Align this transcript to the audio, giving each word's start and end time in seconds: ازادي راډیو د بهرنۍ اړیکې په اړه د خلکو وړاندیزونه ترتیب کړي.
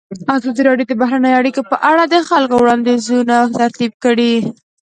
ازادي 0.35 0.61
راډیو 0.69 0.87
د 0.89 0.93
بهرنۍ 1.01 1.33
اړیکې 1.39 1.61
په 1.71 1.77
اړه 1.91 2.03
د 2.13 2.15
خلکو 2.29 2.55
وړاندیزونه 2.59 3.35
ترتیب 3.59 3.91
کړي. 4.03 4.33